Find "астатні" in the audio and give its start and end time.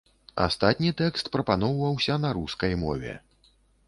0.43-0.93